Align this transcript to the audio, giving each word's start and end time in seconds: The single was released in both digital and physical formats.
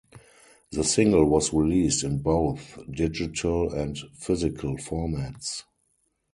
The 0.71 0.83
single 0.83 1.25
was 1.25 1.53
released 1.53 2.03
in 2.03 2.23
both 2.23 2.79
digital 2.91 3.71
and 3.71 3.99
physical 4.17 4.75
formats. 4.77 5.61